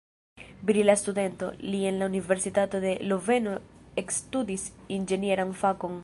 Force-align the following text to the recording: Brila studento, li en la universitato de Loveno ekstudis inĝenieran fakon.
Brila 0.69 0.95
studento, 1.01 1.49
li 1.73 1.81
en 1.89 1.99
la 2.03 2.07
universitato 2.11 2.81
de 2.87 2.93
Loveno 3.11 3.53
ekstudis 4.05 4.65
inĝenieran 4.99 5.53
fakon. 5.63 5.99